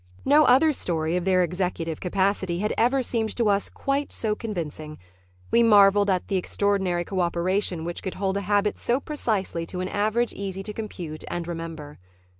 No 0.25 0.45
other 0.45 0.73
story 0.73 1.15
of 1.15 1.25
their 1.25 1.43
executive 1.43 1.99
capacity 1.99 2.57
had 2.57 2.73
ever 2.75 3.03
seemed 3.03 3.35
to 3.37 3.49
us 3.49 3.69
quite 3.69 4.11
so 4.11 4.33
convincing. 4.33 4.97
We 5.51 5.61
marveled 5.61 6.09
at 6.09 6.27
the 6.27 6.37
extraordinary 6.37 7.05
coöperation 7.05 7.85
which 7.85 8.01
could 8.01 8.15
hold 8.15 8.35
a 8.35 8.41
habit 8.41 8.79
so 8.79 8.99
precisely 8.99 9.63
to 9.67 9.79
an 9.79 9.89
average 9.89 10.33
easy 10.33 10.63
to 10.63 10.73
compute 10.73 11.23
and 11.27 11.47
remember. 11.47 11.99